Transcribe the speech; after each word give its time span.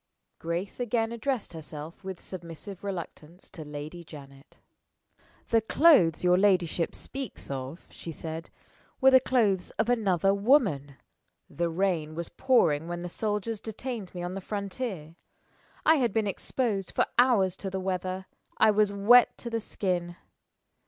Grace 0.39 0.79
again 0.79 1.11
addressed 1.11 1.53
herself 1.53 2.03
with 2.03 2.19
submissive 2.19 2.83
reluctance 2.83 3.51
to 3.51 3.63
Lady 3.63 4.03
Janet. 4.03 4.57
"The 5.49 5.61
clothes 5.61 6.23
your 6.23 6.39
ladyship 6.39 6.95
speaks 6.95 7.51
of," 7.51 7.85
she 7.87 8.11
said, 8.11 8.49
"were 8.99 9.11
the 9.11 9.19
clothes 9.19 9.69
of 9.77 9.89
another 9.89 10.33
woman. 10.33 10.95
The 11.51 11.69
rain 11.69 12.15
was 12.15 12.29
pouring 12.29 12.87
when 12.87 13.03
the 13.03 13.09
soldiers 13.09 13.59
detained 13.59 14.15
me 14.15 14.23
on 14.23 14.33
the 14.33 14.41
frontier. 14.41 15.17
I 15.85 15.97
had 15.97 16.11
been 16.13 16.25
exposed 16.25 16.91
for 16.91 17.05
hours 17.19 17.55
to 17.57 17.69
the 17.69 17.79
weather 17.79 18.25
I 18.57 18.71
was 18.71 18.91
wet 18.91 19.37
to 19.37 19.51
the 19.51 19.59
skin. 19.61 20.15